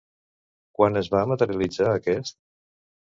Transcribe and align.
Quan 0.79 0.97
es 1.03 1.11
va 1.15 1.21
materialitzar 1.33 1.93
aquest? 1.93 2.39